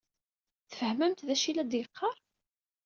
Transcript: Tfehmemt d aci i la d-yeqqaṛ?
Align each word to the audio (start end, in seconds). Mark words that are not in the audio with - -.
Tfehmemt 0.69 1.25
d 1.27 1.29
aci 1.33 1.47
i 1.49 1.53
la 1.55 1.63
d-yeqqaṛ? 1.65 2.17